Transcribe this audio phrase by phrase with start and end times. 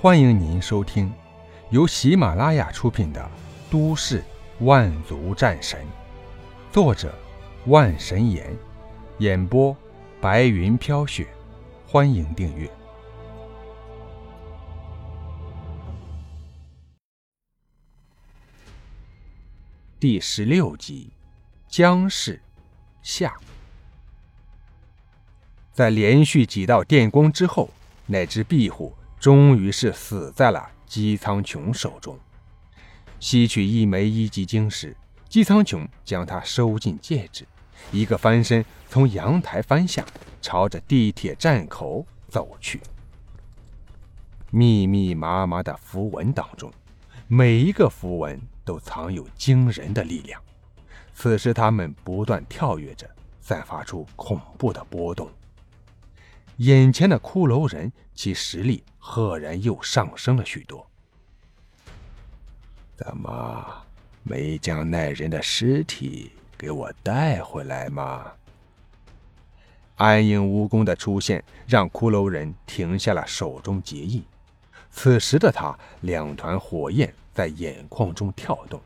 [0.00, 1.12] 欢迎您收听
[1.70, 3.20] 由喜马拉雅出品的
[3.68, 4.22] 《都市
[4.60, 5.80] 万族战神》，
[6.72, 7.12] 作者
[7.66, 8.56] 万神岩，
[9.18, 9.76] 演播
[10.20, 11.26] 白云飘雪。
[11.84, 12.70] 欢迎订阅
[19.98, 21.10] 第十六集
[21.74, 22.40] 《僵尸
[23.02, 23.34] 下》。
[25.72, 27.68] 在连续几道电光之后，
[28.06, 28.94] 那只壁虎。
[29.20, 32.18] 终于是死在了姬苍穹手中。
[33.20, 34.96] 吸取一枚一级晶石，
[35.28, 37.46] 姬苍穹将它收进戒指，
[37.90, 40.04] 一个翻身从阳台翻下，
[40.40, 42.80] 朝着地铁站口走去。
[44.50, 46.72] 密密麻麻的符文当中，
[47.26, 50.40] 每一个符文都藏有惊人的力量。
[51.12, 55.28] 此时，它们不断跳跃着，散发出恐怖的波动。
[56.58, 60.86] 眼前的骷髅人，其实力赫然又上升了许多。
[62.94, 63.82] 怎么
[64.22, 68.30] 没将那人的尸体给我带回来吗？
[69.96, 74.22] 暗影蜈蚣的出现让骷髅人停下了手中结印。
[74.90, 78.78] 此时的他，两团火焰在眼眶中跳动，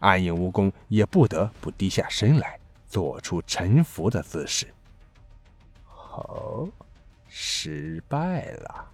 [0.00, 4.66] 暗影蜈蚣也不得不低下身来，做出臣服的姿势。
[5.82, 6.68] 好。
[7.28, 8.90] 失败了。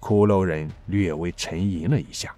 [0.00, 2.34] 骷髅人略微沉吟了一下，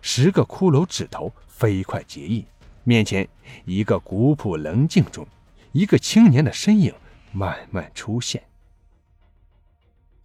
[0.00, 2.44] 十个骷髅指头飞快结印，
[2.84, 3.28] 面前
[3.64, 5.26] 一个古朴棱镜中，
[5.72, 6.92] 一个青年的身影
[7.30, 8.42] 慢慢出现。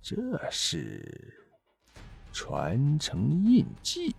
[0.01, 0.15] 这
[0.49, 1.35] 是
[2.31, 4.15] 传承印记。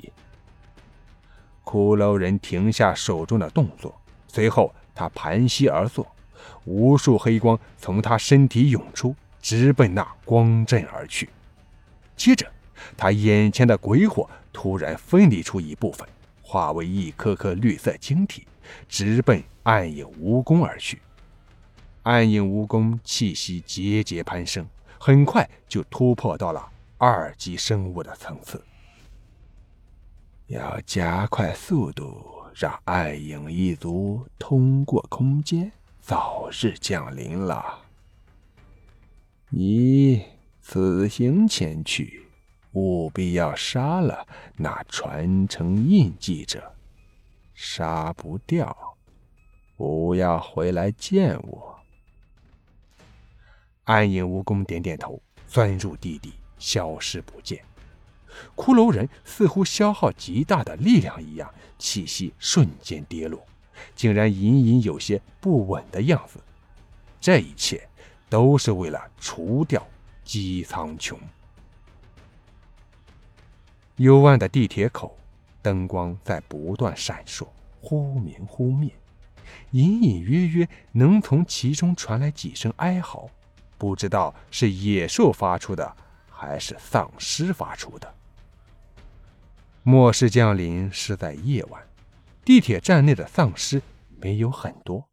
[1.65, 6.07] 骷髅人停下手中的动作，随后他盘膝而坐，
[6.65, 9.17] 无数黑光从他身体涌出。
[9.41, 11.31] 直奔那光阵而去。
[12.17, 12.45] 接着，
[12.97, 16.09] 他眼前的鬼火突然分离出一部分，
[16.43, 18.47] 化为一颗颗绿色晶体，
[18.89, 21.01] 直奔暗影蜈蚣而去。
[22.05, 24.67] 暗影蜈蚣气息节节攀升，
[24.99, 26.67] 很快就突破到了
[26.97, 28.63] 二级生物的层次。
[30.47, 35.71] 要加快速度，让暗影一族通过空间，
[36.01, 37.81] 早日降临了。
[39.51, 40.25] 你
[40.63, 42.18] 此行前去，
[42.79, 46.75] 务必要杀了那传承印记者。
[47.55, 48.97] 杀不掉，
[49.77, 51.77] 不要回来见我。
[53.85, 57.63] 暗影蜈蚣点点头，钻入地底，消失不见。
[58.55, 63.45] 骷髅人似乎消耗极大的力量一样，气息瞬间跌落，
[63.97, 66.39] 竟然隐隐有些不稳的样子。
[67.21, 67.89] 这一切。
[68.31, 69.83] 都是为了除掉
[70.23, 71.17] 姬苍穹。
[73.99, 75.17] 幽暗的地铁口，
[75.61, 77.47] 灯光在不断闪烁，
[77.81, 78.91] 忽明忽灭，
[79.73, 83.29] 隐隐约约能从其中传来几声哀嚎，
[83.77, 85.97] 不知道是野兽发出的，
[86.31, 88.15] 还是丧尸发出的。
[89.83, 91.83] 末世降临是在夜晚，
[92.45, 93.83] 地铁站内的丧尸
[94.21, 95.09] 没有很多，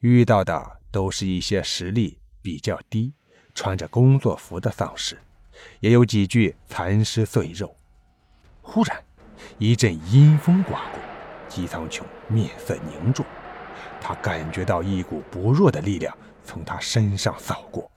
[0.00, 2.18] 遇到的都是一些实力。
[2.42, 3.14] 比较低，
[3.54, 5.16] 穿着工作服的丧尸，
[5.80, 7.74] 也有几具残尸碎肉。
[8.66, 9.04] 忽然，
[9.58, 10.98] 一阵阴风刮过，
[11.48, 13.24] 姬苍穹面色凝重，
[14.00, 17.88] 他感觉到一股不弱的力量从他身上扫过，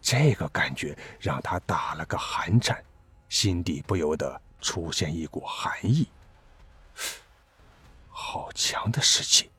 [0.00, 2.84] 这个感觉让他打了个寒颤，
[3.28, 6.06] 心底不由得出现一股寒意。
[8.10, 9.50] 好强的士气，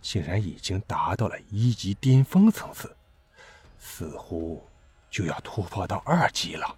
[0.00, 2.96] 竟然已经达到了一级巅峰层次。
[3.78, 4.66] 似乎
[5.10, 6.76] 就要突破到二级了。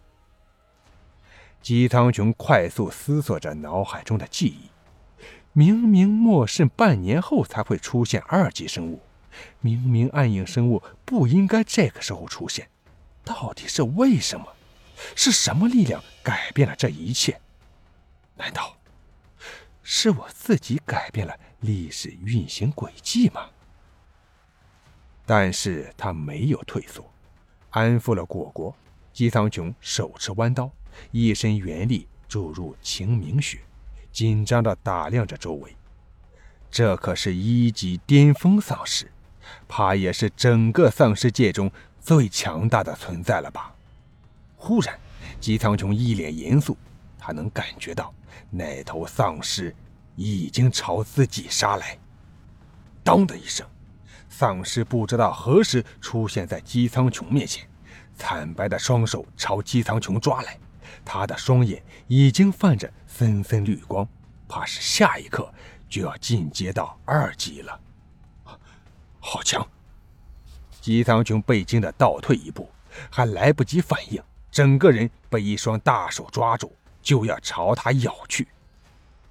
[1.66, 4.70] 姬苍穹快速思索着脑海中的记忆，
[5.52, 9.00] 明明末世半年后才会出现二级生物，
[9.58, 12.68] 明明暗影生物不应该这个时候出现，
[13.24, 14.46] 到底是为什么？
[15.16, 17.40] 是什么力量改变了这一切？
[18.36, 18.76] 难道
[19.82, 23.50] 是我自己改变了历史运行轨迹吗？
[25.26, 27.04] 但是他没有退缩，
[27.70, 28.72] 安抚了果果。
[29.12, 30.70] 姬苍穹手持弯刀，
[31.10, 33.58] 一身元力注入清明血，
[34.12, 35.76] 紧张地打量着周围。
[36.70, 39.10] 这可是一级巅峰丧尸，
[39.66, 41.70] 怕也是整个丧尸界中
[42.00, 43.74] 最强大的存在了吧？
[44.56, 44.98] 忽然，
[45.40, 46.76] 姬苍穹一脸严肃，
[47.18, 48.12] 他能感觉到
[48.50, 49.74] 那头丧尸
[50.16, 51.98] 已经朝自己杀来。
[53.02, 53.66] 当的一声。
[54.28, 57.66] 丧尸不知道何时出现在姬苍穹面前，
[58.16, 60.58] 惨白的双手朝姬苍穹抓来，
[61.04, 64.08] 他的双眼已经泛着森森绿光，
[64.48, 65.52] 怕是下一刻
[65.88, 67.80] 就要进阶到二级了。
[69.20, 69.66] 好强！
[70.80, 72.70] 姬苍穹被惊得倒退一步，
[73.10, 74.22] 还来不及反应，
[74.52, 76.72] 整个人被一双大手抓住，
[77.02, 78.46] 就要朝他咬去。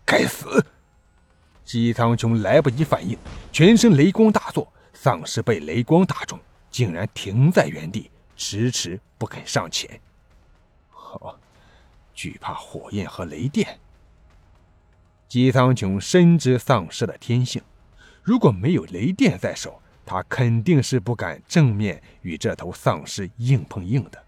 [0.05, 0.65] 该死！
[1.63, 3.17] 姬苍穹来不及反应，
[3.53, 6.37] 全身雷光大作，丧尸被雷光打中，
[6.69, 9.99] 竟然停在原地，迟迟不肯上前。
[10.89, 11.39] 好，
[12.15, 13.77] 惧怕火焰和雷电。
[15.27, 17.61] 姬苍穹深知丧尸的天性，
[18.23, 19.79] 如果没有雷电在手。
[20.07, 24.23] 他肯定是不敢正面与这头丧尸硬碰硬的。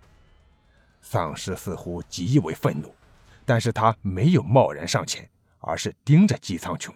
[1.03, 2.91] 丧尸似乎极为愤怒，
[3.45, 5.29] 但是他没有贸然上前，
[5.59, 6.91] 而是盯着姬苍穹，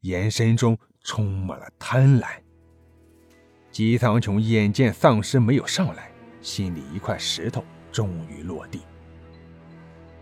[0.00, 2.28] 眼神中充满了贪婪。
[3.70, 6.10] 姬苍穹眼见丧尸没有上来，
[6.40, 7.62] 心里一块石头
[7.92, 8.80] 终于落地。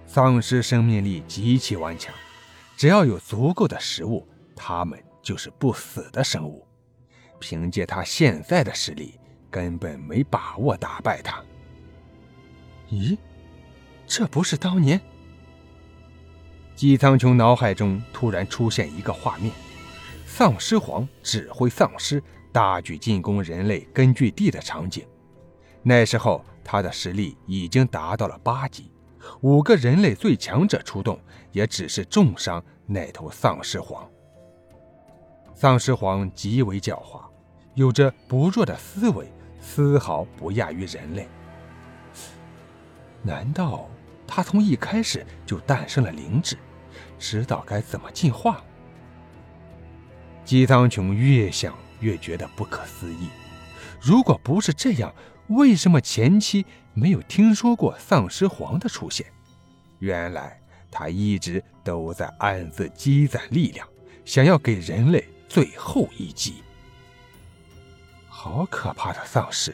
[0.07, 2.15] 丧尸生命力极其顽强，
[2.77, 6.67] 只要有足够的食物，它们就是不死的生物。
[7.39, 9.21] 凭借他现在的实力，
[9.51, 11.45] 根本没把握打败他。
[12.91, 13.19] 咦，
[14.07, 14.99] 这不是当年？
[16.75, 19.53] 姬苍穹脑海中突然出现一个画面：
[20.27, 25.07] 丧尸皇指挥丧尸大举进攻人类根据地的场景。
[25.83, 28.91] 那时候他的实力已经达到了八级，
[29.41, 31.19] 五个人类最强者出动，
[31.53, 34.09] 也只是重伤那头丧尸皇。
[35.55, 37.23] 丧尸皇极为狡猾，
[37.75, 39.31] 有着不弱的思维，
[39.61, 41.27] 丝毫不亚于人类。
[43.23, 43.89] 难道
[44.27, 46.57] 他从一开始就诞生了灵智，
[47.19, 48.63] 知道该怎么进化？
[50.45, 53.29] 姬苍穹越想越觉得不可思议。
[54.01, 55.13] 如果不是这样，
[55.49, 56.65] 为什么前期
[56.95, 59.27] 没有听说过丧尸皇的出现？
[59.99, 60.61] 原来
[60.91, 63.87] 他一直都在暗自积攒力量，
[64.25, 65.25] 想要给人类。
[65.49, 66.55] 最后一击，
[68.27, 69.73] 好可怕的丧尸！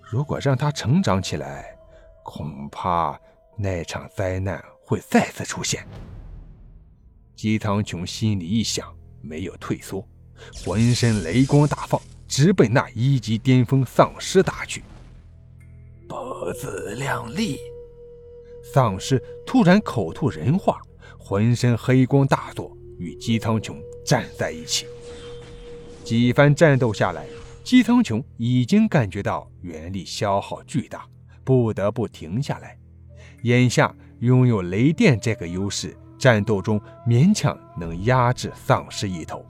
[0.00, 1.76] 如果让他成长起来，
[2.24, 3.20] 恐怕
[3.54, 5.86] 那场灾难会再次出现。
[7.36, 10.08] 姬苍穹心里一想，没有退缩，
[10.64, 14.84] 浑身雷光大放，直奔那一级巅峰丧尸打去。
[16.06, 17.58] 不自量力！
[18.72, 20.80] 丧尸突然口吐人话，
[21.18, 23.76] 浑身黑光大作，与姬苍穹。
[24.04, 24.86] 站在一起，
[26.02, 27.26] 几番战斗下来，
[27.62, 31.06] 姬苍穹已经感觉到元力消耗巨大，
[31.44, 32.78] 不得不停下来。
[33.42, 39.44] 眼下拥有雷电这个优势，战斗中勉强能压制丧尸一头，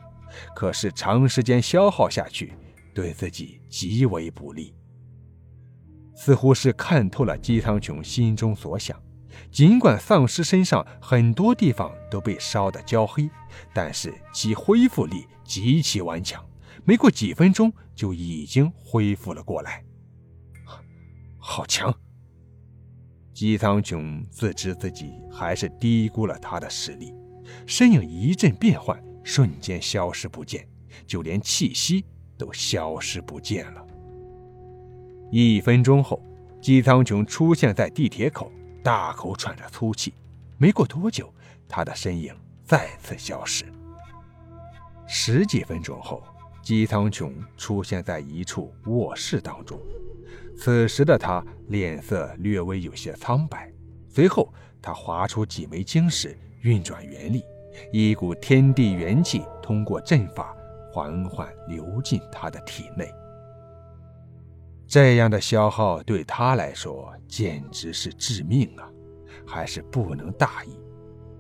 [0.57, 2.53] 可是长时间消耗下去，
[2.99, 4.75] 对自己极为不利。
[6.17, 9.01] 似乎是看透了姬苍穹心中所想。
[9.53, 13.31] 尽管丧尸身上很多地方都被烧得焦黑，
[13.73, 16.45] 但是其恢复力极其顽强，
[16.85, 19.85] 没过几分钟就已经恢复了过来。
[21.39, 21.95] 好强！
[23.33, 27.15] 姬苍穹自知自己还是低估了他的实力，
[27.65, 30.69] 身影一阵变换，瞬间消失不见，
[31.07, 32.05] 就连气息
[32.39, 33.85] 都消失不见了。
[35.31, 36.23] 一分钟后，
[36.61, 38.51] 姬苍穹出现在地铁口。
[38.81, 40.15] 大口喘着粗气，
[40.57, 41.31] 没过多久，
[41.69, 43.67] 他的身影再次消失。
[45.07, 46.23] 十几分钟后，
[46.63, 49.79] 姬苍穹出现在一处卧室当中。
[50.57, 53.71] 此时的他脸色略微有些苍白。
[54.09, 57.43] 随后，他划出几枚晶石，运转元力，
[57.93, 60.57] 一股天地元气通过阵法
[60.99, 63.09] 缓缓流进他的体内。
[64.85, 68.91] 这样的消耗对他来说简直是致命啊！
[69.47, 70.77] 还是不能大意。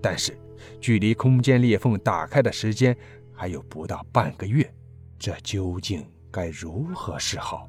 [0.00, 0.38] 但是，
[0.80, 2.96] 距离空间裂缝打开的时间
[3.34, 4.72] 还有不到半个月，
[5.18, 7.68] 这究竟该如何是好？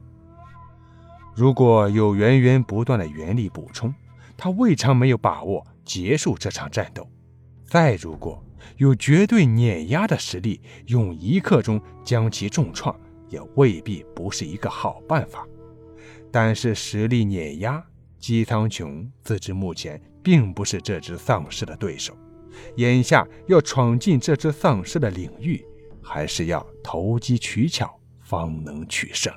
[1.33, 3.91] 如果有源源不断的元力补充，
[4.37, 7.09] 他未尝没有把握结束这场战斗。
[7.65, 8.43] 再如果
[8.77, 12.97] 有绝对碾压的实力，用一刻钟将其重创，
[13.29, 15.47] 也未必不是一个好办法。
[16.31, 17.83] 但是实力碾压，
[18.19, 22.15] 姬苍穹自知目前并不是这只丧尸的对手，
[22.75, 25.65] 眼下要闯进这只丧尸的领域，
[26.01, 29.33] 还是要投机取巧方能取胜。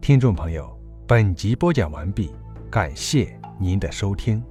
[0.00, 2.32] 听众朋友，本集播讲完毕，
[2.68, 4.42] 感谢您的收听。